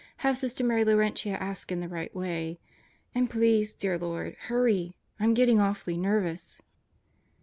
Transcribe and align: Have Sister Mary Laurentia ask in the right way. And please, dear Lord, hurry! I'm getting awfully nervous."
Have 0.25 0.35
Sister 0.35 0.63
Mary 0.63 0.83
Laurentia 0.83 1.37
ask 1.37 1.71
in 1.71 1.79
the 1.79 1.87
right 1.87 2.11
way. 2.15 2.59
And 3.13 3.29
please, 3.29 3.75
dear 3.75 3.99
Lord, 3.99 4.35
hurry! 4.45 4.95
I'm 5.19 5.35
getting 5.35 5.59
awfully 5.59 5.95
nervous." 5.95 6.59